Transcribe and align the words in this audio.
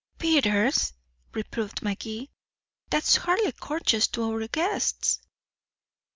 "Peters," 0.17 0.93
reproved 1.35 1.83
Magee. 1.83 2.31
"That's 2.89 3.17
hardly 3.17 3.51
courteous 3.51 4.07
to 4.07 4.23
our 4.23 4.47
guests." 4.47 5.19